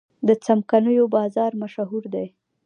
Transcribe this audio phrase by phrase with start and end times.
[0.27, 2.27] د څمکنیو بازار مشهور دی